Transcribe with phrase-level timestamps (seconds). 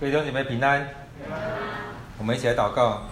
[0.00, 0.88] 各位弟兄姐妹平安，
[2.16, 3.02] 我们一起来祷告。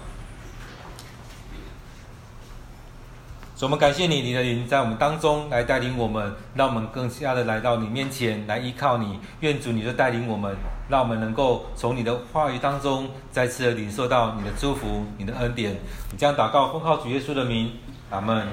[3.54, 9.20] 主，我们感谢你，你的灵在我们当中来带领我们，让我们更加的来到你面前来依靠你。
[9.40, 10.56] 愿主你就带领我们，
[10.88, 15.74] 让我们能够从你的话语当中再次的领受到你的祝福、你的恩典。
[16.10, 17.70] 你这样祷告，奉靠主耶稣的名，
[18.08, 18.48] 阿门。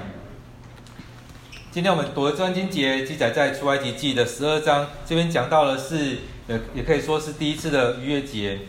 [1.72, 6.18] 今天我们读的这段经节记载在出埃及记的十二章，这边讲到的是。
[6.48, 8.60] 也也可以说是第一次的逾越节。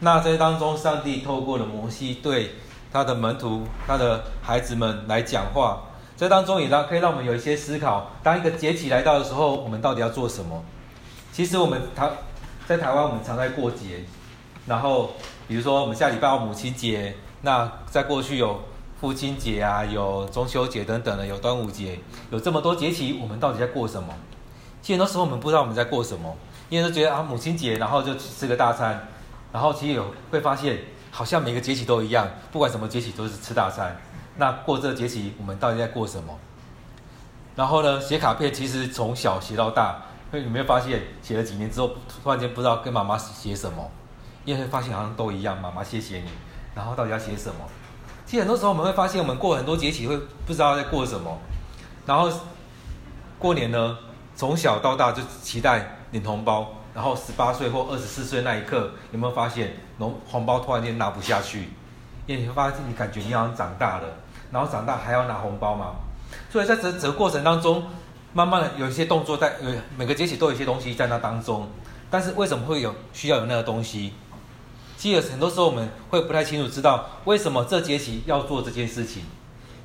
[0.00, 2.52] 那在当中，上帝透过了摩西对
[2.92, 5.82] 他的门徒、他的孩子们来讲话。
[6.16, 10.64] 在当中也让可以让我们有一些思考：当一个节期来到的时候，我们到底要做什么？
[11.30, 12.10] 其实我们台
[12.66, 14.04] 在台湾，我们常在过节。
[14.66, 15.12] 然后
[15.46, 18.60] 比如说我们下礼拜有母亲节，那在过去有
[18.98, 21.98] 父亲节啊，有中秋节等等的，有端午节，
[22.30, 24.14] 有这么多节期，我们到底在过什么？
[24.80, 26.34] 其实很多时候我们不知道我们在过什么。
[26.68, 29.06] 因为都觉得啊，母亲节，然后就吃个大餐，
[29.52, 30.78] 然后其实有会发现，
[31.10, 33.96] 好像每个节气都一样，不管什么节气都是吃大餐。
[34.36, 36.36] 那过这个节气，我们到底在过什么？
[37.54, 41.90] 然后呢，写卡片其实从小写到大，会有没有发现，写了几年之后，
[42.22, 43.90] 突然间不知道跟妈妈写什么？
[44.44, 46.28] 因为会发现好像都一样，妈妈谢谢你，
[46.74, 47.60] 然后到底要写什么？
[48.26, 51.38] 其实很多时候我们会发现，我们过很多节气会不知道在过什么。
[52.04, 52.28] 然后
[53.38, 53.96] 过年呢，
[54.34, 55.95] 从小到大就期待。
[56.16, 61.68] 领红包，然后十八岁或二十四岁那一刻，有没有发现红红包突然间拿不下去？
[62.26, 64.08] 因为你会发现你感觉你好像长大了，
[64.50, 65.96] 然后长大还要拿红包嘛。
[66.50, 67.84] 所以在这整个过程当中，
[68.32, 71.68] 慢慢的有一些动作在，呃，每个节气都有一些东西在那当中。
[72.10, 74.14] 但是为什么会有需要有那个东西？
[74.96, 79.22] 其实很多时候我们会不太清楚知道为什么这节气要做这件事情。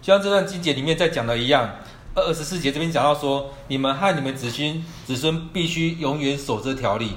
[0.01, 1.69] 就像这段经节里面在讲的一样。
[2.13, 7.15] 二十四节这边讲到说，你们和你们子孙子孙必须永远守这条例，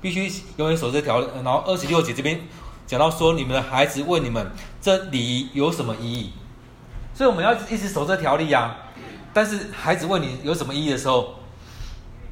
[0.00, 1.26] 必须永远守这条例。
[1.44, 2.40] 然后二十六节这边
[2.86, 6.32] 讲到说，你们的孩子问你们，这礼仪有什么意义？
[7.12, 8.76] 所以我们要一直守这条例啊。
[9.34, 11.34] 但是孩子问你有什么意义的时候，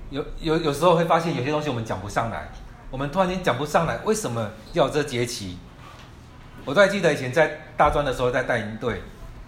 [0.09, 2.51] 有有有时候会发现有些东西我们讲不上来，
[2.91, 5.59] 我们突然间讲不上来，为什么要这节期？
[6.65, 9.03] 我都还记得以前在大专的时候在带营队，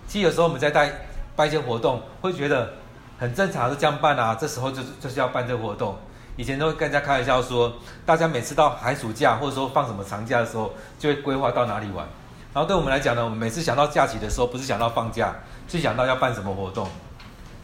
[0.07, 1.08] 其实有时候我们在带。
[1.39, 2.69] 办一些活动，会觉得
[3.17, 4.35] 很正常，是这样办啊。
[4.35, 5.97] 这时候就是就是要办这个活动。
[6.37, 7.73] 以前都会跟人家开玩笑说，
[8.05, 12.05] 大家每次到寒暑假或者说放什么长假的时候，就会规划到哪里玩。
[12.53, 15.33] 然后对我们来讲呢，我们每次想到假期的时候，不是想到放假，
[15.69, 16.89] 是想到要办什么活动。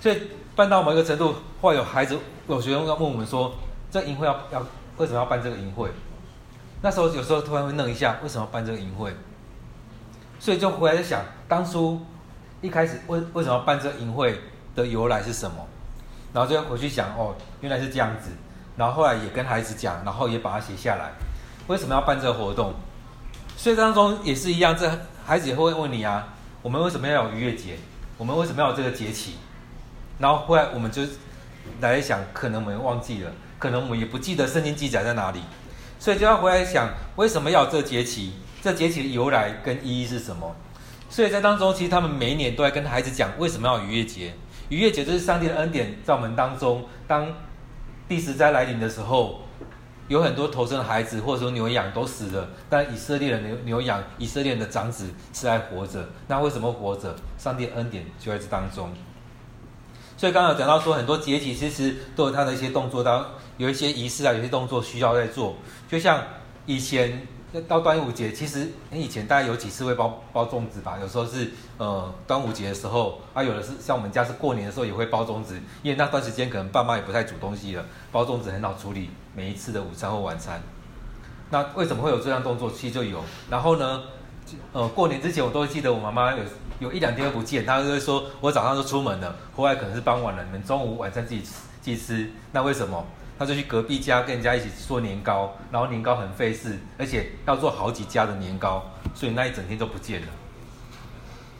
[0.00, 0.22] 所以
[0.54, 3.52] 办到某一个程度，会有孩子有学生要问我们说，
[3.90, 4.64] 这营会要要
[4.98, 5.90] 为什么要办这个营会？
[6.80, 9.12] 那时候有时候突然会愣一下，为什么要办这个营会？
[10.38, 12.00] 所以就回来在想当初。
[12.64, 14.40] 一开始为为什么要办这个营会
[14.74, 15.56] 的由来是什么？
[16.32, 18.30] 然后就回去想哦，原来是这样子。
[18.74, 21.12] 然后后来也跟孩子讲，然后也把它写下来。
[21.66, 22.72] 为什么要办这个活动？
[23.54, 24.90] 所以当中也是一样，这
[25.26, 26.26] 孩子也会问你啊，
[26.62, 27.76] 我们为什么要有逾越节？
[28.16, 29.34] 我们为什么要有这个节期？
[30.18, 31.02] 然后后来我们就
[31.82, 35.42] 来想，可能我们忘记了，可能我们也不记得圣经记载在哪里，
[35.98, 38.32] 所以就要回来想，为什么要有这个节期？
[38.62, 40.56] 这节期的由来跟意义是什么？
[41.14, 44.34] 所以在当中，其实他们每一年都在跟孩子讲，为什么要逾越节？
[44.68, 46.84] 逾越节就是上帝的恩典在我们当中。
[47.06, 47.32] 当
[48.08, 49.42] 第十灾来临的时候，
[50.08, 56.04] 有很多头生的孩子或者说牛羊都死了，但以色列的牛牛羊、以色列的长子是还活着。
[56.26, 57.14] 那为什么活着？
[57.38, 58.90] 上帝的恩典就在这当中。
[60.16, 63.24] 所以刚刚有讲到说，很多节期其实都有它的一些动作，当
[63.56, 65.54] 有一些仪式啊，有些动作需要在做。
[65.88, 66.24] 就像
[66.66, 67.24] 以前。
[67.62, 70.98] 到端午节，其实以前大概有几次会包包粽子吧？
[71.00, 80.60] 有时候是呃端午节的时候，啊有的是像我们家是过年的时候也会包粽子，因为那段时间可能爸妈也不太煮东西了，包粽子很好处理每一次的午餐或晚餐。
[81.50, 82.70] 那为什么会有这样动作？
[82.70, 83.22] 其实就有。
[83.48, 84.02] 然后呢，
[84.72, 86.42] 呃过年之前我都会记得我妈妈有
[86.80, 92.30] 有一两天不见，她就会说我早上就出门了，回来可能是傍晚了，你们中午晚餐自己吃自己吃。
[92.50, 93.06] 那为什么？
[93.38, 100.28] 他就去隔壁家跟人家一起做年糕，然后年糕很费事，而且要做好几家的年糕，所以那一整天都不见了。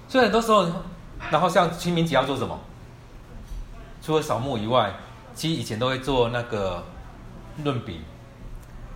[0.09, 0.67] 所以很多时候，
[1.31, 2.59] 然后像清明节要做什么？
[4.01, 4.95] 除了扫墓以外，
[5.35, 6.85] 其实以前都会做那个
[7.65, 8.01] 润饼。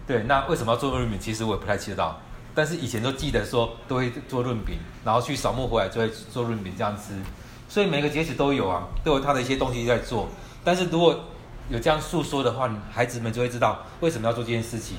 [0.06, 1.18] 对，那为什么要做润饼？
[1.18, 2.20] 其实我也不太知道，
[2.54, 7.14] 但是以前都记得说都会做润饼，然后去扫墓回来就会做润饼这样吃。
[7.68, 10.28] 所以每个节日都有啊，都有它的一些东西在做。
[10.62, 11.18] 但是如果
[11.68, 14.96] 有这样诉说的话，孩子们就会知道为什么要做这件事情。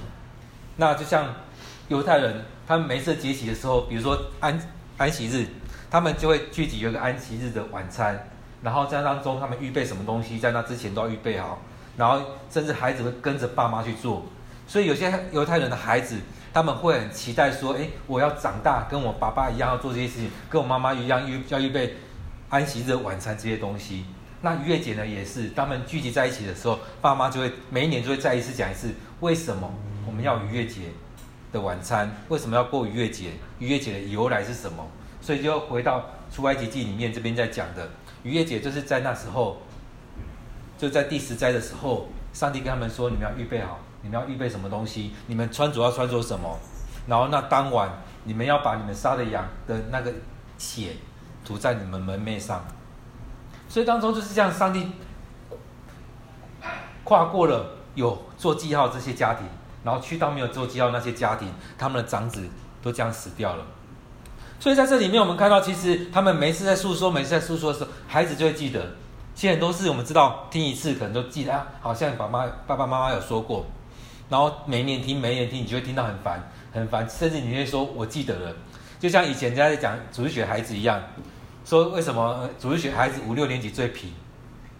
[0.77, 1.33] 那就像
[1.87, 4.59] 犹太人，他们每一次节期的时候，比如说安
[4.97, 5.47] 安息日，
[5.89, 8.27] 他们就会聚集有一个安息日的晚餐，
[8.61, 11.59] 然后在当中他们预备什么东西，在那之前都要预备好，
[11.97, 12.21] 然后
[12.51, 14.25] 甚至孩子会跟着爸妈去做。
[14.67, 16.17] 所以有些犹太人的孩子，
[16.53, 21.95] 他们会很期待说：“诶，我要长大，跟我爸爸一样要做这些事情，跟我妈妈一样预要预备
[22.49, 24.05] 安息日晚餐这些东西。”
[24.41, 29.69] 那逾越节呢，也是他们聚集在一起的时候，爸妈就会每一年就会再一次讲一次，为什么
[30.07, 30.83] 我们要逾越节
[31.51, 32.09] 的晚餐？
[32.29, 33.31] 为什么要过逾越节？
[33.59, 34.87] 逾越节的由来是什么？
[35.19, 37.89] 所以就回到出埃及记里面这边在讲的
[38.23, 39.57] 逾越节，就是在那时候，
[40.77, 45.11] 就在第十灾的时候，上帝跟他们说：“你们要预备好，你们要预备什么东西？
[45.27, 46.57] 你们穿着要穿着什么？
[47.07, 47.91] 然后那当晚
[48.23, 50.13] 你们要把你们杀的羊的那个
[50.57, 50.93] 血
[51.43, 52.63] 涂在你们门楣上。”
[53.69, 54.91] 所以当中就是这样，上帝
[57.03, 59.45] 跨过了有做记号这些家庭，
[59.83, 62.49] 然后去到没有做记号那些家庭，他们的长子
[62.81, 63.63] 都这样死掉了。
[64.59, 68.85] 所以在这里面，我们看到，其实他们每次在诉说，每次在诉说的时候，孩子就会记得。
[69.33, 73.65] 其实很多事我们知道，听一次可能都记得，啊、好像爸妈、爸爸妈妈有说过。
[74.29, 76.43] 然后每一年听，每一年听，你就会听到很烦，
[76.73, 78.53] 很烦，甚至你会说我记得了。
[78.99, 81.01] 就像以前人家在讲主日学孩子一样。
[81.69, 84.11] 说为什么主日学孩子五六年级最皮？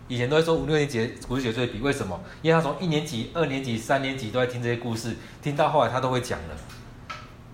[0.07, 2.19] 以前都会说五六年级主日学最皮，为什么？
[2.41, 6.56] 因为他从一年级、二年级、三年级都在听这些故事，听到后来他都会讲了。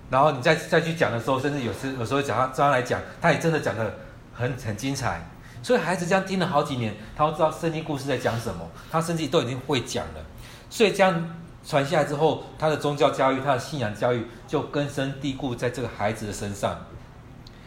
[0.10, 3.94] 然后你再再去讲的时候，甚至有时有时候讲他这样来讲，他也真的讲得
[4.34, 5.30] 很很精彩。
[5.62, 10.26] 所以孩子这样听了好几年，他都知道圣经故事在讲什么，他甚至都已经会讲了。
[10.70, 11.36] 所以这样
[11.68, 16.80] 传下来之后，他的宗教教育、他的信仰教育就根深蒂固在这个孩子的身上。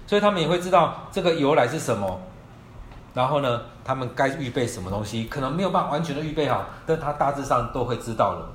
[0.09, 2.21] 所以他们也会知道这个由来是什么，
[3.13, 8.51] 然后呢，他们该预备什么东西，可能没有办法完全的预备好，但他大致上都会知道了。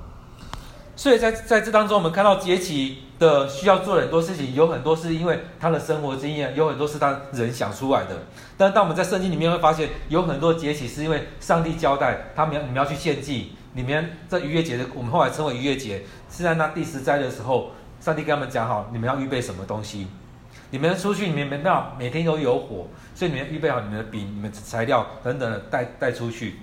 [0.96, 8.16] 所以在在这当中，我们看到节期的需要做很多事情，有很多是因为他的生活经验，有很多是他人想出来的。
[8.56, 17.70] 但当我们在圣经里面会发现，有很多节期是因为上帝交代他们要你们要去献祭，你们这逾越节的，我们后来称为逾越节，是在那第十灾的时候，
[18.00, 20.06] 上帝跟他们讲好，你们要预备什么东西。
[20.74, 26.56] 你们出去，你们没办法每天都有火，所以你们预备好你们的饼、你们材料等等的带带出去。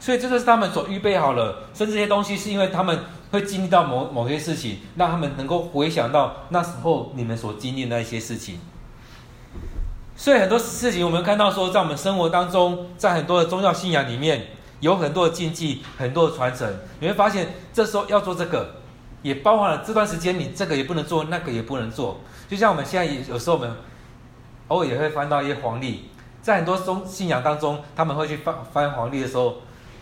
[0.00, 2.98] 所以这就是他们所预备好了，甚至这些东西是因为他们
[3.32, 8.60] 会经历到某某些事情，让他们能够回想到那时候你们所经历的那些事情。
[10.16, 14.46] 所以很多事情我们看到说，在我们生活当中，在很多的宗教信仰里面，
[14.80, 16.66] 有很多的禁忌、很多的传承，
[17.00, 18.76] 你会发现这时候要做这个，
[19.26, 22.20] 也包含了这段时间你这个也不能做，那个也不能做。
[22.48, 23.76] 就像我们现在也有时候我们
[24.68, 26.04] 偶尔也会翻到一些黄历，
[26.40, 29.56] 在很多宗信仰当中，他们会去翻翻黄历的时候，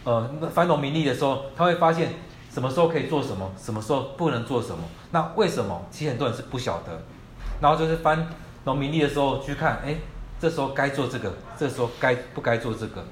[0.04, 2.10] 呃，翻农民历的时候，他会发现
[2.52, 4.84] 什么时候可以做什么，什么时候不能做什么。
[5.10, 5.86] 那为什么？
[5.90, 7.00] 其实很多人是不晓得。
[7.62, 8.28] 然后就是翻
[8.64, 9.94] 农民历的时候去看，哎，
[10.38, 13.02] 这时候该做这个，这时候该不该做这个？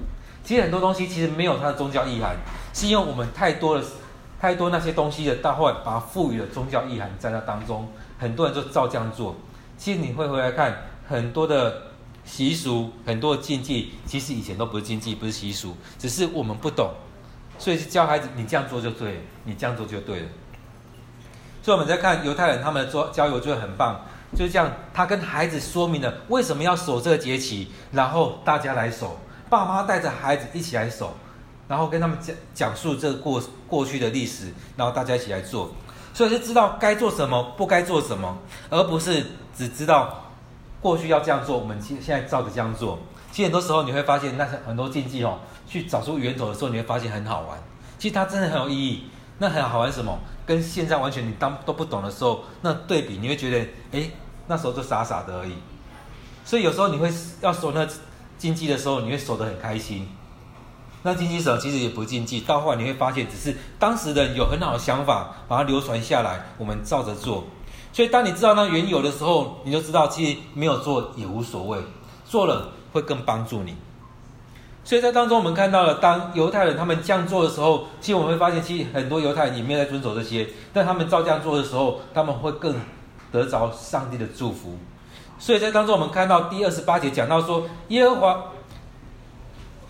[0.43, 2.35] 其实很多东西其实没有它的宗教意涵，
[2.71, 3.83] 是因为我们太多的
[4.43, 7.87] 太多那些东西的，到后来把它赋予了宗教意涵在那当中。
[8.19, 9.37] 很多人就照这样做，
[9.77, 11.83] 其实你会回来看很多的
[12.25, 16.91] 习俗，很多的禁忌，其实以前都不是禁忌，不是习俗，只是我们不懂，
[17.57, 20.25] 所以教孩子，你这样做就对了，你这样做就对了。
[21.61, 24.01] 所以我们在看犹太人他们的做交友就很棒，
[24.35, 29.17] 就是这样，他跟孩子说明了为什么要守这个节期，然后大家来守，
[29.49, 31.13] 爸妈带着孩子一起来守，
[31.67, 35.71] 然后跟他们讲讲述这个过过去的历史，然后大家一起来做。
[36.13, 38.37] 所以是知道该做什么，不该做什么，
[38.69, 40.31] 而不是只知道
[40.81, 42.99] 过去要这样做，我们现现在照着这样做。
[43.31, 47.57] 其实很多时候你会发现，那很多禁忌哦，去找出源头的时候，你会发现很好玩。
[47.97, 49.05] 其实它真的很有意义。
[49.39, 50.17] 那很好玩什么？
[50.45, 54.11] 跟现在完全你当都不懂的时候，那对比你会觉得，哎，
[54.47, 55.53] 那时候就傻傻的而已。
[56.45, 57.85] 所以有时候你会要守那
[58.37, 60.07] 禁忌的时候，你会守得很开心。
[61.05, 67.43] 那禁忌手其实也不禁忌，到后来你会发现，只是当时的人有很好的想法，把它流传下来，我们照着做。
[67.91, 71.77] 所以当你知道那缘由的时候，你就知道其实没有做也无所谓，
[72.25, 73.75] 做了会更帮助你。
[74.85, 82.73] 所以在当中我们看到了，当犹太人他们这样做的时候，其实我们会发现，其实很多犹太人也没有在遵守这些，但他们照这样做的时候，他们会更
[83.29, 84.77] 得着上帝的祝福。
[85.37, 88.45] 所以在当中我们看到第二十八节讲到说，耶和华。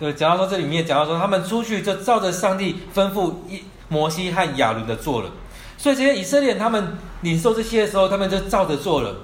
[0.04, 5.32] 对，讲到说这里面讲到说，他们出去就照着上帝吩咐一摩西和亚伦的做了。
[5.78, 9.16] 所以这些以色列人他们领受这些的时候，他们就照着做了。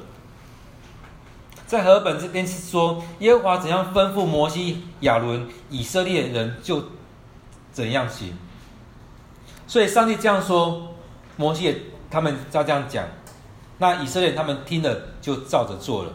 [1.68, 6.82] 在和本这边是说，耶和华怎样吩咐摩西、亚伦，以色列人就
[7.74, 8.34] 怎样行。
[9.68, 10.96] 所以上帝这样说，
[11.36, 11.78] 摩西也
[12.10, 13.04] 他们照这样讲，
[13.80, 16.14] 那以色列人他们听了就照着做了。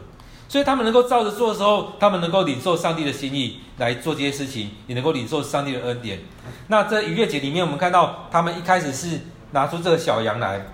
[0.55, 6.21] 所以他们能够照着做的时候，他们能够领受上帝的心意来做这些事情，也能够领受上帝的恩典。
[6.69, 9.19] 那在逾越节里面，我们看到他们一开始是
[9.51, 10.65] 拿出这个小羊来，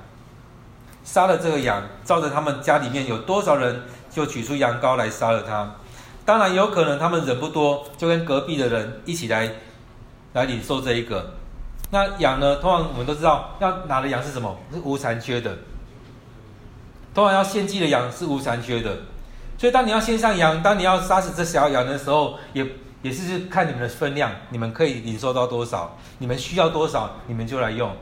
[1.03, 5.77] 杀了这个羊，照着他们家里面有多少人，就取出羊羔来杀了他。
[6.27, 9.51] 当然有可能他们人不多，就跟隔壁的人一起来
[10.35, 11.33] 来领受这一个。
[11.91, 12.57] 那羊呢？
[12.57, 14.55] 通常我们都知道，要拿的羊是什么？
[14.71, 15.57] 是无残缺的。
[17.15, 18.95] 通常要献祭的羊是无残缺的。
[19.61, 22.67] 所以当你要献上羊，当你要杀死这小羊的时候，也
[23.03, 27.95] 也是看你们的分量，你们可以领受到多少，你们需要多少，你们就来用。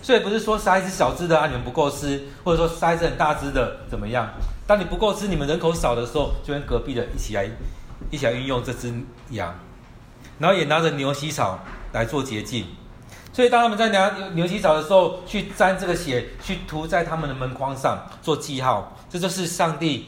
[0.00, 4.30] 所以不是说杀一只小只的啊，你们不够吃，或者说杀一只很大只的怎么样？
[4.64, 7.50] 当你不够吃，你们人口少的时候，就跟隔壁的一起来，
[8.12, 8.94] 一起来运用这只
[9.30, 9.52] 羊，
[10.38, 11.58] 然后也拿着牛膝草
[11.92, 12.64] 来做洁净。
[13.32, 20.06] 所以当他们在拿牛牛膝草的时候，去沾这个血，去涂在他们的门框上做记号，这就是上帝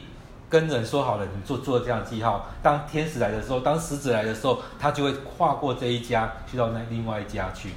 [0.49, 2.47] 跟人说好了，你做做这样记号。
[2.63, 7.69] 当天使来的时候，当使者来的时候，他就会跨过这一家，去到那另外一家去。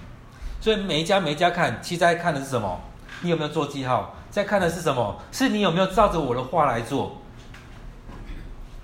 [0.60, 2.80] 所以每一家每一家看，其实在看的是什么？
[3.20, 4.14] 你有没有做记号？
[4.30, 5.20] 在看的是什么？
[5.30, 7.18] 是你有没有照着我的话来做？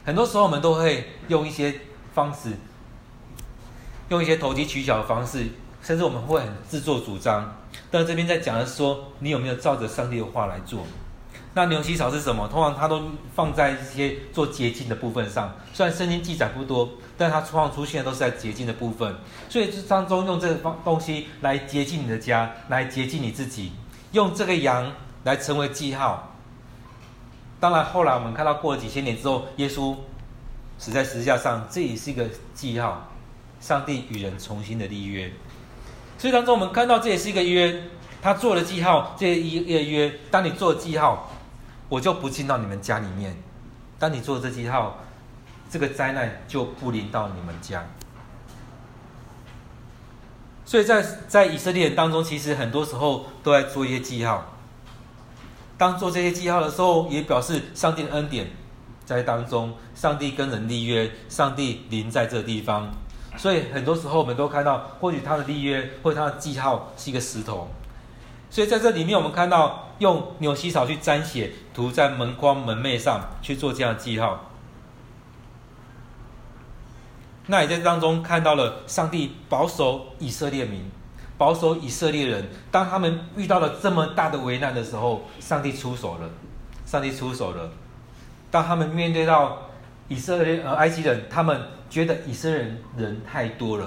[0.04, 1.80] 很多时候我们都会用一些
[2.12, 2.50] 方式，
[4.10, 5.46] 用一些投机取巧的方式，
[5.82, 7.56] 甚至我们会很自作主张。
[7.90, 10.80] 但这边在讲的是说，你有没有照着上帝的话来做？
[11.54, 12.46] 那牛膝草是什么？
[12.46, 13.02] 通常它都
[13.34, 15.56] 放在一些做洁净的部分上。
[15.72, 19.16] 虽然圣经记载不多，但它通常出现的都是在洁净的部分。
[19.48, 23.72] 所以这当中用这个方东西来洁净你的家，来洁净你自己，
[24.12, 24.92] 用这个羊
[25.24, 26.32] 来成为记号。
[27.58, 29.96] 当然，后来我们看到过了几千年之后，耶稣
[30.78, 32.24] 死在十字架上，这也是一个
[32.54, 33.08] 记号。
[33.60, 35.28] 上帝与人重新的立约。
[36.18, 37.82] 所以当中我们看到这也是一个约，
[38.22, 41.32] 他做了记号，这一个约，当你做记号。
[41.88, 43.36] 我就不进到你们家里面。
[43.98, 44.98] 当你做这记号，
[45.70, 47.84] 这个灾难就不临到你们家。
[50.64, 54.44] 所以在在以色列人当中，其实很多时候都在做一些记号。
[55.78, 58.50] 当做这些记号的时候，也表示上帝的恩典
[59.04, 59.74] 在当中。
[59.94, 62.88] 上帝跟人立约，上帝临在这个地方。
[63.36, 67.68] 所以很多时候我们都看到，或许他的立约或者他的记号是一个石头。
[68.50, 74.46] 所以在这里面，我们看到用牛膝草去沾血，涂在门框门楣上去做这样的记号。
[77.46, 80.90] 那也在当中看到了上帝保守以色列民，
[81.36, 82.48] 保守以色列人。
[82.70, 86.28] 当他们遇到了这么大的危难的时候，上帝出手了。
[86.86, 87.70] 上帝出手了。
[88.50, 89.58] 当他们面对到
[90.08, 93.86] 以色列呃埃及人，他们觉得以色列人人太多了，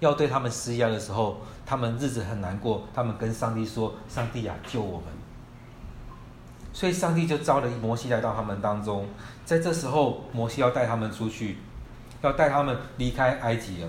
[0.00, 1.40] 要对他们施压的时候。
[1.72, 5.06] 他们日子很难过，他们跟上帝说：“上帝啊，救我们！”
[6.70, 9.08] 所以上帝就召了摩西来到他们当中。
[9.46, 11.56] 在这时候，摩西要带他们出去，
[12.20, 13.88] 要带他们离开埃及了。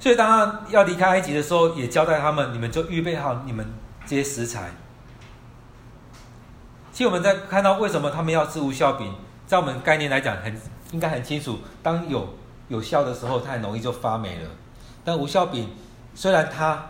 [0.00, 3.66] 所以，当他要离开埃及的时候，也交代他们：“你们就预备好你们
[4.06, 4.70] 这些食材。”
[6.90, 9.14] 其实我们在看到为什么他们要吃无酵饼，
[9.46, 10.58] 在我们概念来讲，很
[10.92, 11.58] 应该很清楚。
[11.82, 12.26] 当有
[12.68, 14.48] 有酵的时候，它很容易就发霉了。
[15.08, 15.66] 但无酵饼
[16.14, 16.84] 虽然它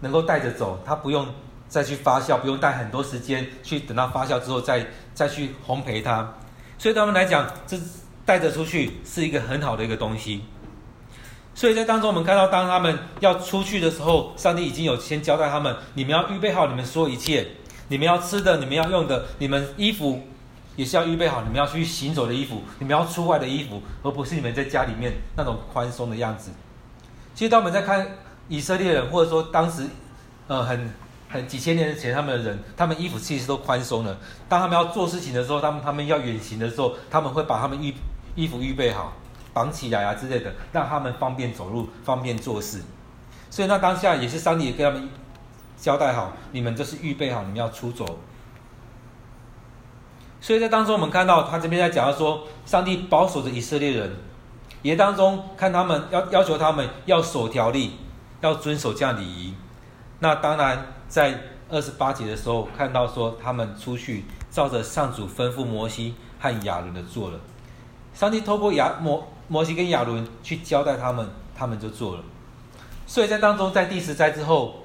[0.00, 1.28] 能够带着走，它不用
[1.68, 6.32] 再去发酵，不用带很多时间去等到发酵之后再再去烘焙它，
[6.78, 7.76] 所以对他们来讲，这
[8.24, 10.44] 带着出去是一个很好的一个东西。
[11.54, 17.46] 所以在当中，我们看到当他们要出去的时候，上帝已经有先交代他们：你们要预备好你们所有一切，
[17.88, 20.22] 你们要吃的，你们要用的，你们衣服
[20.76, 26.50] 也是要预备好，你们要去行走的衣服，你们要出外的衣服，而不是你们在家里面那种宽松的样子。
[27.38, 28.04] 其实，当我们在看
[28.48, 29.86] 以色列人，或者说当时，
[30.48, 30.90] 呃，很
[31.28, 34.18] 很几千年前他们的人，他们衣服其实都宽松了。
[34.48, 37.94] 当他们要做事情的时候，他们他们要远行的时候，他们会把他们衣
[38.34, 39.12] 衣服预备好，
[39.52, 42.82] 绑起来啊之类的，让他们方便走路，方便做事。
[43.48, 45.08] 所以，那当下也是上帝也给他们
[45.76, 48.18] 交代好，你们就是预备好，你们要出走。
[50.40, 54.10] 所以在当中，我们看到他这边在讲到说，上帝保守着以色列人。
[54.82, 57.98] 也当中看他们要要求他们要守条例，
[58.40, 59.54] 要遵守这样礼仪。
[60.20, 67.38] 那当然在二十八节的时候看到说他们出去照着上主吩咐摩西和亚伦的做了。
[68.14, 72.22] 上帝透过亚摩摩西跟亚伦去交代他们，他们就做了。
[73.06, 74.82] 所以在当中在第十灾之后，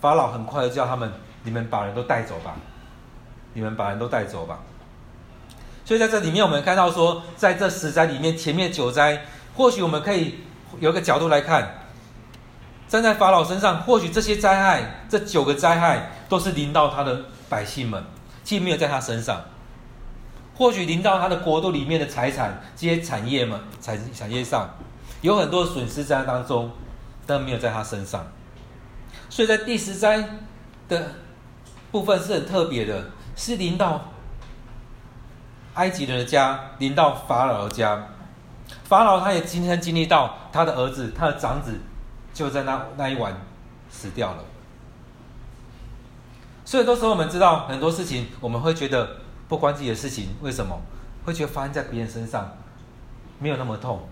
[0.00, 2.54] 法老很快就叫他们：你们把人都带走吧，
[3.54, 4.60] 你们把人都带走吧。
[5.88, 9.24] 所以在这里面，我们看到说，在这十灾里面，前面九灾，
[9.56, 10.40] 或许我们可以
[10.80, 11.86] 有一个角度来看，
[12.86, 18.04] 站在法老身上，或许这些灾害，这九个灾害都是临到他的百姓们，
[18.44, 19.42] 既没有在他身上。
[20.56, 24.68] 或许临到他的国度里面的财产，这些产业们，产产业上
[25.22, 26.70] 有很多损失在当中，
[27.24, 28.26] 但没有在他身上。
[29.30, 30.22] 所以在第十灾
[30.86, 31.12] 的
[31.90, 34.12] 部分是很特别的，是临到
[35.78, 38.08] 埃及人的家，临到法老的家。
[38.82, 41.78] 法老他也今天经历到他的儿子，他的长子
[42.34, 43.32] 就在那那一晚
[43.88, 44.44] 死掉了。
[46.64, 49.18] 所以，有时候我们知道很多事情，我们会觉得
[49.48, 50.76] 不关自己的事情，为什么？
[51.24, 52.56] 会觉得发生在别人身上
[53.38, 54.08] 没有那么痛，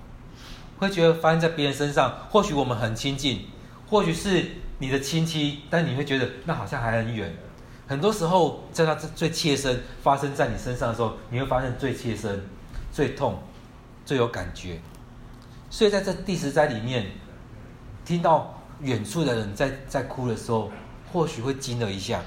[0.78, 3.48] 会觉得发生在别人身上，或许我们很亲近，
[3.88, 7.36] 或许是你的亲戚，但你会觉得那好像还很远。
[7.86, 12.42] 很多时候，在他最切身发生在你身上的时候，你会发现最切身、
[12.92, 13.38] 最痛。
[14.06, 14.78] 最有感觉，
[15.68, 17.06] 所以在这第十灾里面，
[18.04, 20.70] 听到远处的人在在哭的时候，
[21.12, 22.20] 或许会惊了一下，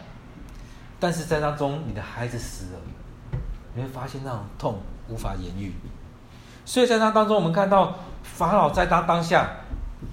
[1.00, 2.82] 但是在当中你的孩子死了，
[3.74, 5.74] 你会发现那种痛无法言喻。
[6.66, 9.50] 所以在那当中，我们看到法老在他当下，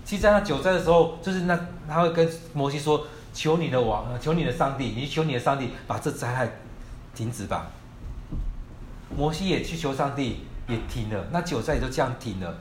[0.05, 3.05] 其实在那九灾的时候，就是那他会跟摩西说
[3.37, 6.49] ：“求你的王，求你的上帝，你求你的上帝把这灾害
[7.15, 7.67] 停止吧。”
[9.15, 10.47] 摩西也去求上帝。
[10.69, 12.53] 也停了，那九灾也就这样停了。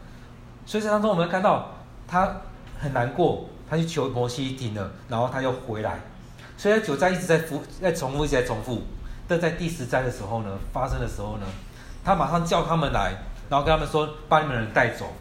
[0.64, 1.72] 所以在当中，我们看到
[2.08, 2.32] 他
[2.80, 6.00] 很难过，他去求摩西停了，然后他又回来。
[6.56, 8.84] 所以九灾一直在复，在重复，一直在重复。
[9.28, 11.48] 但在第十灾的时候呢，发生的时候呢，
[12.04, 13.12] 他马上叫他们来，
[13.50, 15.12] 然后跟他们说：“把你们人带走。”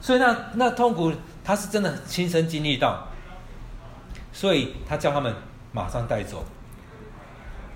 [0.00, 1.12] 所以那那痛苦，
[1.44, 3.06] 他是真的亲身经历到。
[4.34, 5.34] 所以他叫他们
[5.72, 6.44] 马上带走。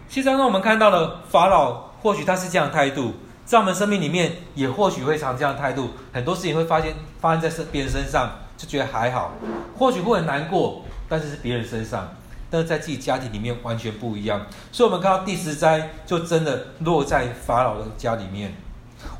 [0.08, 1.72] 其实当中我们看到了法老，
[2.02, 3.14] 或许他是这样的态度。
[3.44, 5.92] 在我们生命里面，也或许会常这样的态度。
[6.12, 9.30] 很多事情会发现发生在身别人身上，就觉得还好；
[9.78, 12.14] 或许会很难过，但是是别人身上，
[12.50, 14.44] 但是在自己家庭里面完全不一样。
[14.70, 18.52] 所以，我们看到第十灾就真的落在法老的家里面，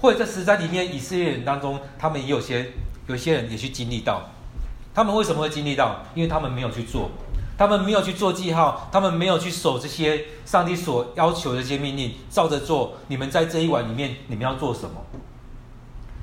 [0.02, 2.71] 或者在十灾里面，以色列人当中，他们也有些
[3.07, 4.28] 有些人也去经历到。
[4.95, 6.02] 他们为什么会经历到？
[6.14, 7.11] 因为他们没有去做。
[7.59, 12.94] 他们没有去做记号，他们没有去守这些上帝所要求的这些命令，照着做。
[13.09, 15.05] 你们在这一晚里面，你们要做什么？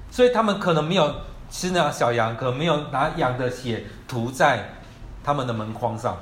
[0.09, 1.13] 所以他们可能没有
[1.51, 4.75] 吃那小羊，可能没有拿羊的血涂在
[5.25, 6.17] 他们的门框上。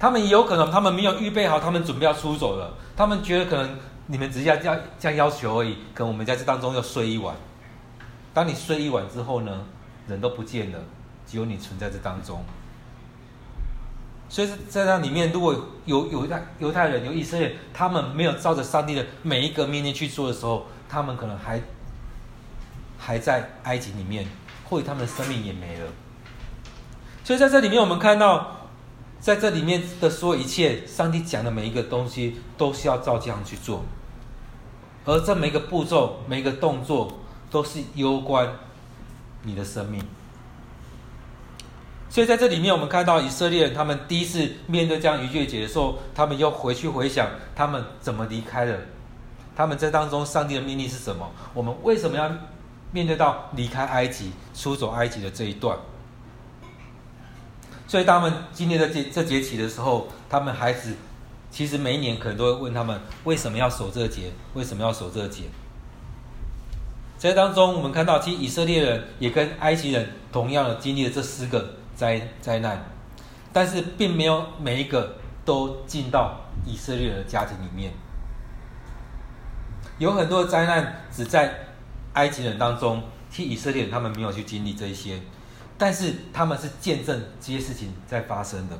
[0.00, 2.74] 他们也有可能，他们没有预备好，他们准备要出走了。
[2.96, 3.78] 他们觉得可能
[4.08, 7.36] 你们只是要要这样要求而已，可能我们在这当中要睡一晚。
[8.34, 9.60] 当你睡一晚之后呢，
[10.08, 10.78] 人都不见了，
[11.24, 12.44] 只有你存在这当中。
[14.28, 21.60] 所以在那里面，如果有犹太犹太人、有以色列，他们没有照着上帝的每一个命令去做的时候，他们可能还
[22.98, 24.26] 还在埃及里面，
[24.64, 25.86] 或许他们的生命也没了。
[27.22, 28.68] 所以在这里面，我们看到，
[29.20, 33.84] 在这里面的所有一切，上帝讲的每一个东西，都是要照这样去做，
[35.04, 38.48] 而这每一个步骤、每一个动作，都是攸关
[39.42, 40.02] 你的生命。
[42.16, 48.80] 所以在这里面，我们看到以色列人他们第一次面对这样逾越节的时候，他们又回去回想他们怎么离开的，
[49.54, 51.30] 他们在当中上帝的命令是什么？
[51.52, 52.32] 我们为什么要
[52.90, 55.76] 面对到离开埃及、出走埃及的这一段？
[57.86, 60.94] 所以当他们经历这这节期的时候，他们孩子
[61.50, 64.32] 其实每一年可能都会问他们为什么要守这个节？
[64.54, 65.42] 为什么要守这个节？
[67.18, 71.74] 在当中，我们看到其实以色列人也跟埃及人同样的经历了这四个。
[71.96, 72.84] 灾灾难，
[73.52, 77.90] 但是并没有每一个都进到以色列的家庭里面。
[79.98, 81.52] 有很多的灾难只在
[82.12, 85.18] 埃及人当中，替以色列人他们没有去经历这一些，
[85.78, 88.78] 但是他们是见证这些事情在发生的。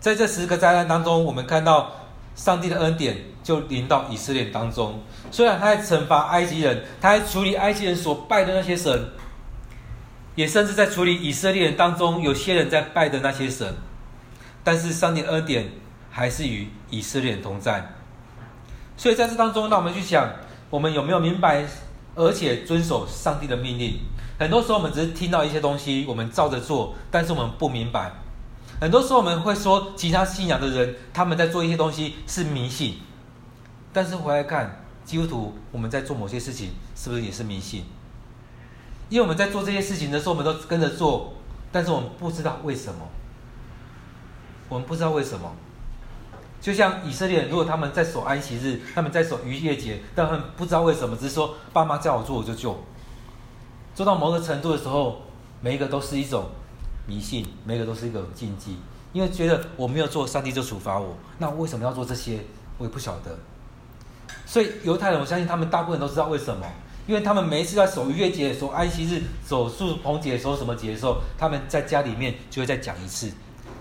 [0.00, 1.92] 在这十个灾难当中，我们看到
[2.34, 4.98] 上帝的恩典就临到以色列当中，
[5.30, 9.10] 虽然他在惩罚埃及人，他在处理埃及人所拜的那些神。
[10.40, 13.74] 也甚至在处理以色列人当中，有些人在拜的那些神，
[14.64, 15.68] 但是上帝恩典
[16.08, 17.92] 还是与以色列人同在。
[18.96, 20.32] 所以在这当中，让我们去想，
[20.70, 21.66] 我们有没有明白，
[22.14, 23.98] 而且遵守上帝的命令？
[24.38, 28.10] 很多时候我们只是听到一些东西，我们照着做，但是我们不明白。
[28.80, 32.94] 很多时候我们会说，其他信仰的人他们在做一些东西是迷信，
[33.92, 37.84] 但是回来看基督徒，我们在做某些事情，是不是也是迷信？
[39.10, 41.34] 因为我们在做这些事情的时候，我们都跟着做，
[41.70, 43.00] 但是我们不知道为什么。
[44.68, 45.52] 我们不知道为什么。
[46.60, 52.78] 就像以色列人，如果他们在守安息日，他们在守逾越节，但他们不知道为什么，只是说爸妈叫我做我就做。
[53.94, 55.22] 做到某个程度的时候，
[55.60, 56.44] 每一个都是一种
[57.06, 58.76] 迷信，每一个都是一个禁忌，
[59.12, 61.16] 因为觉得我没有做，上帝就处罚我。
[61.38, 62.38] 那为什么要做这些？
[62.78, 63.36] 我也不晓得。
[64.46, 66.64] 所以犹太人，我相信他们大部分都知道为什么。
[67.10, 73.32] 因为他们每一次在守逾越节、守安息日、守树棚节、的时候什么节的时候，他们在家里面就会再讲一次，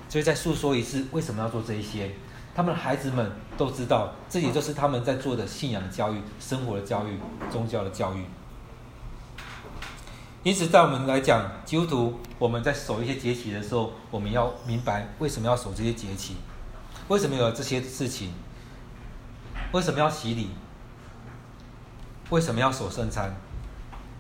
[0.10, 2.10] 就会再诉说一次为什么要做这一些。
[2.56, 7.20] 他们的孩子们都知道，这也就是他们在做的信仰的教育、生活的教育、
[7.52, 8.26] 宗教的教育。
[10.42, 16.38] 因此，在我们来讲，基督徒我们在守一些节期的时候，我们要明白为什么要守这些节期，
[17.10, 18.34] 为什么有这些事情，
[19.72, 20.50] 为什么要洗礼，
[22.30, 23.36] 为什么要守圣餐，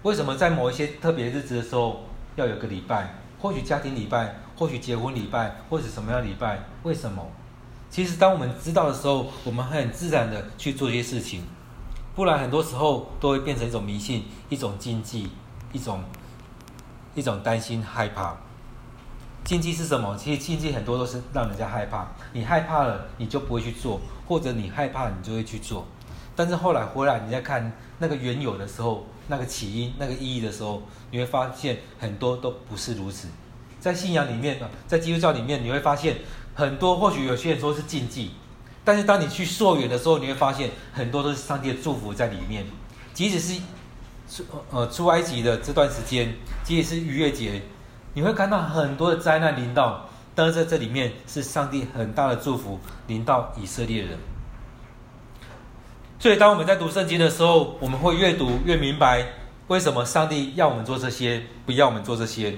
[0.03, 6.59] 为什么在某一些特别日子的时候要有个礼拜，或许家庭礼拜，或许结婚礼拜，或者什么样礼拜？
[6.83, 7.25] 为什么？
[7.89, 11.43] 其实，当我们知道的时候，我们很自然的去做一些事情，
[12.15, 15.29] 不然很多时候都会变成一种迷信，一种禁忌，
[15.71, 16.03] 一种。
[17.15, 18.37] 一种担心、害怕，
[19.43, 20.15] 禁忌是什么？
[20.15, 22.07] 其实禁忌很多都是让人家害怕。
[22.31, 25.85] 你害怕了，你就不会去做；或者你害怕，你就会去做。
[26.39, 33.27] 但是后来回来，你再看那个原有的时候，那个起因、那个意义的时候，你会发现很多都不是如此。
[33.77, 36.15] 在信仰里面，在基督教里面，你会发现
[36.55, 38.31] 很多，或许有些人说是禁忌，
[38.85, 42.65] 但是当你去溯源的时候，你会发现很多都是上帝的祝福在里面，
[43.13, 43.61] 即使是。
[44.31, 47.63] 出呃出埃及的这段时间，即使是逾越节，
[48.13, 54.17] 你会看到很多的灾难临到，但是在这里面是上帝很大的祝福临到以色列人。
[56.21, 59.25] 所以当我们在读圣经的时候，我们会越读越明白，
[59.69, 62.55] 为什么上帝要我们做这些，不要我们做这些。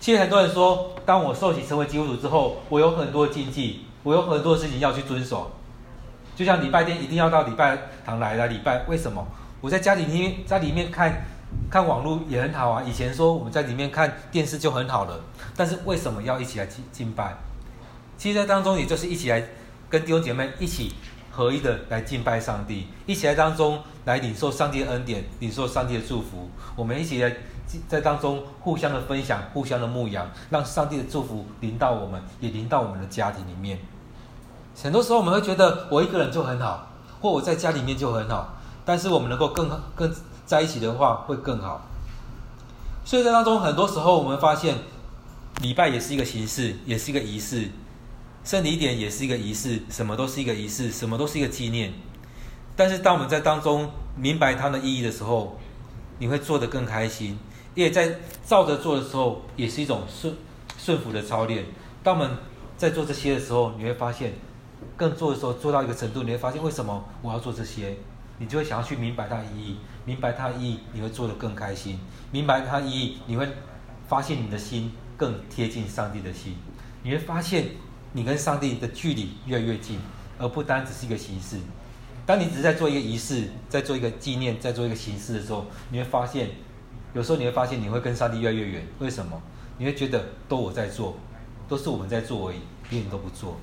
[0.00, 5.52] 其实很多人说，当我受洗成为基督徒之后，我有很多禁忌，我有很多事情要去遵守，
[6.34, 9.24] 就像礼拜天一定要到礼拜堂来来礼拜，为什么？
[9.60, 11.24] 我在家里面，在里面看，
[11.70, 12.82] 看网络也很好啊。
[12.82, 15.20] 以前说我们在里面看电视就很好了，
[15.54, 17.36] 但是为什么要一起来敬敬拜？
[18.18, 19.46] 其实，在当中也就是一起来
[19.88, 20.92] 跟弟兄姐妹一起
[21.30, 26.50] 合一的来敬拜上帝，一起来当中来领受上帝的恩典，领受上帝的祝福。
[26.76, 27.34] 我们一起来
[27.88, 33.78] 在当中互相的分享，互相的牧养，让上帝的祝福临到我们，也临到我们的家庭里面。
[34.82, 36.90] 很多时候我们会觉得我一个人就很好，
[37.20, 38.56] 或我在家里面就很好。
[38.84, 40.12] 但是我们能够更更
[40.46, 41.86] 在一起的话，会更好。
[43.04, 44.76] 所以在当中，很多时候我们发现，
[45.60, 47.68] 礼拜也是一个形式，也是一个仪式；
[48.42, 51.92] 圣礼点也是一个仪式，什么都是一个仪式，什么都是一个纪念。
[52.74, 55.58] 但是当我们在当中明白它的意义的时候，
[56.18, 57.38] 你会做得更开心，
[57.74, 60.34] 因为在照着做的时候，也是一种顺
[60.78, 61.64] 顺服的操练。
[62.02, 62.36] 当我们
[62.78, 64.32] 在做这些的时候，你会发现，
[64.96, 67.94] 更做的时候做到一个程度，你会发现为什么我要做这些。
[68.38, 69.76] 你就会想要去明白它的意义，
[70.06, 72.00] 明白它的意义，你会做得更开心。
[72.32, 73.46] 明白它的意义，你会
[74.08, 76.56] 发现你的心更贴近上帝的心。
[77.02, 77.66] 你会发现
[78.12, 79.98] 你跟上帝的距离越来越近，
[80.38, 81.58] 而不单只是一个形式。
[82.26, 86.50] 当你只是在做一个仪式，在做一个纪念，在做一个形式的时候，你会发现，
[87.14, 88.86] 有时候你会发现你会跟上帝越来越远。
[88.98, 89.40] 为什么？
[89.78, 91.16] 你会觉得都我在做，
[91.68, 93.56] 都是我们在做而已，别人都不做。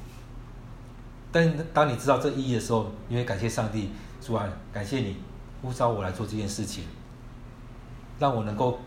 [1.31, 3.89] 但当你知道这意义的时候，你会感谢上帝。
[4.19, 5.15] 主啊，感谢你
[5.61, 6.83] 呼召我来做这件事情，
[8.19, 8.79] 让我能够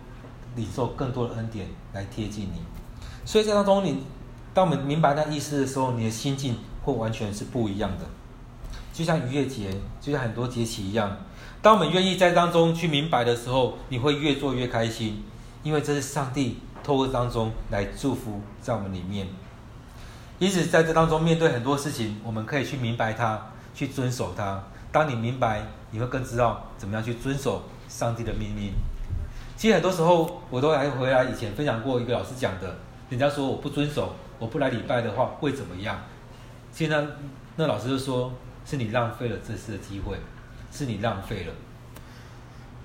[0.57, 2.61] 领受更多的恩典来贴近你。
[3.25, 4.03] 所以在当中你，你
[4.53, 8.05] 当我们明白那意思的时候，你的心境会完全是不一样的。
[8.93, 11.17] 就像逾越节，就像很多节期一样，
[11.63, 15.23] 当我们愿意在当中去明白的时候，你会越做越开心，
[15.63, 19.29] 因为这是上帝透过当中来祝福在我们里面。
[20.39, 23.41] 因此，在这当中面对很多事情，我们可以去明白它，
[23.75, 24.63] 去遵守它。
[24.91, 28.73] 当你明白，你会更知道怎么样去遵守上帝的命令。
[29.57, 32.75] 其实很多时候，我都还回来以前分享过一个老师讲的，
[33.11, 36.01] 人家说我不遵守，我不来礼拜的话会怎么样？
[36.73, 37.05] 现在
[37.57, 38.33] 那老师就说，
[38.65, 40.17] 是你浪费了这次的机会，
[40.73, 41.53] 是你浪费了。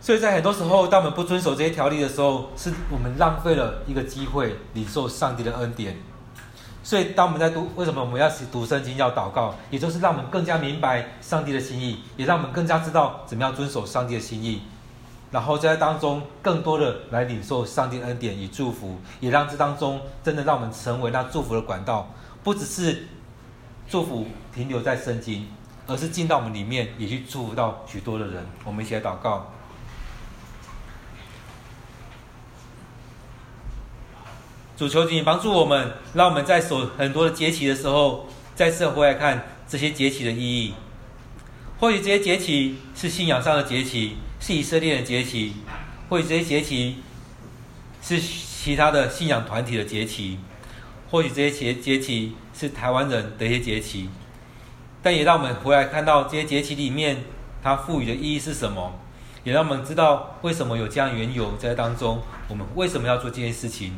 [0.01, 5.97] 所以在很多时候，当我们不遵守这些条例的时候，是我们浪费了一个机会，领受上帝的恩典。
[6.83, 14.61] 所以，当我们在读，为什么我们要读圣经、要祷告，也就是让我们更加明白上帝的心意，也让我们更加知道怎么样遵守上帝的心意，
[15.31, 22.09] 然后在当中更多的来领受上帝恩典与祝福，也让这当中真的让我们成为那祝福的管道，
[22.43, 23.07] 不只是
[23.89, 25.47] 祝福停留在圣经，
[25.87, 28.45] 而是进到我们里面，也去祝福到许多的人。
[28.63, 29.51] 我们一起来祷告。
[34.77, 40.73] 主求你帮助我们，让我们在所很多的节期的时候，再次回来看这些节期的意义。
[41.79, 45.53] 或许这些节期是信仰上的节期，是以色列的节期；
[46.07, 46.97] 或许这些节期
[47.99, 50.37] 是其他的信仰团体的节期；
[51.09, 54.07] 或许这些节节期是台湾人的一些节期。
[55.01, 57.23] 但也让我们回来看到这些节期里面，
[57.63, 58.93] 它赋予的意义是什么？
[59.43, 63.97] 也让我们知道为什么有这样缘由在当中，我们为什么要做这件事情。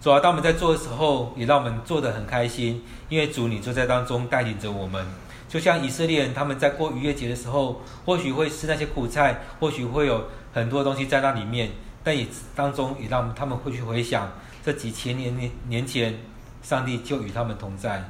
[0.00, 5.06] 主啊，当我们在做的时候，也让我们做得很开心，因为主你就在当中带领着我们。
[5.48, 11.70] 就像以色列人他们在过逾越节的时候，或许会吃那些苦菜，或许会有很多东西在那里面，
[12.04, 14.30] 但也当中也让他们会去回想
[14.64, 16.18] 这几千年年年前，
[16.62, 18.04] 上帝就与他们同在，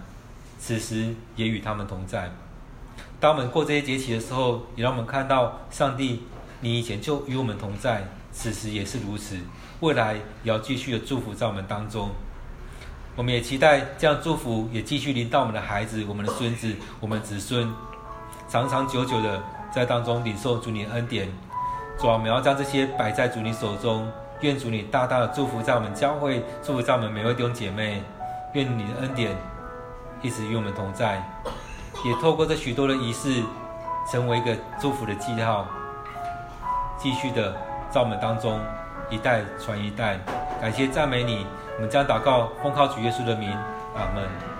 [0.58, 2.30] 此时也与他们同在。
[3.20, 6.24] 当我们过这些节期的时候，也让我们看到上帝，
[6.60, 9.36] 你以前就与我们同在，此时也是如此。
[9.80, 12.10] 未来也要继续的祝福在我们当中，
[13.18, 17.68] 我们也期待这样祝福也继续临到我们的孩子、我们的孙子、 我们的子孙，
[18.46, 21.28] 长长久久的在当中领受主你的恩典。
[21.98, 24.08] 主啊，我们要将这些摆在主你手中，
[24.42, 28.00] 愿主你大大的祝福在我们教会，祝福在我们每位弟兄姐妹，
[28.52, 29.34] 愿你的恩典
[30.22, 31.20] 一直与我们同在，
[32.04, 33.42] 也透过这许多的仪式，
[34.12, 35.66] 成为一个祝福的记号，
[36.96, 37.52] 继续的
[37.90, 38.60] 在我们当中。
[39.10, 40.18] 一代传一代，
[40.60, 41.46] 感谢赞美你，
[41.78, 43.56] 我们将祷告奉靠主耶稣的名，
[43.94, 44.57] 阿门。